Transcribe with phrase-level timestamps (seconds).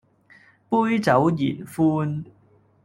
[0.71, 2.25] 杯酒言歡